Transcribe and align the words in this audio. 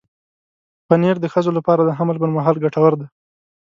پنېر 0.87 1.15
د 1.21 1.25
ښځو 1.33 1.51
لپاره 1.57 1.81
د 1.83 1.91
حمل 1.97 2.17
پر 2.21 2.29
مهال 2.35 2.55
ګټور 2.63 2.93
دی. 2.99 3.07